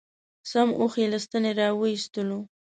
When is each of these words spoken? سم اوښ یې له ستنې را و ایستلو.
سم 0.49 0.69
اوښ 0.79 0.93
یې 1.01 1.07
له 1.13 1.19
ستنې 1.25 1.51
را 1.59 1.67
و 1.73 1.81
ایستلو. 1.91 2.39